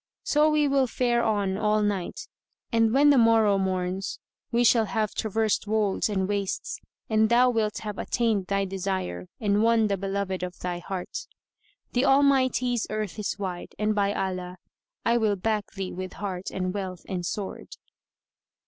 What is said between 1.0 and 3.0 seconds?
on all night and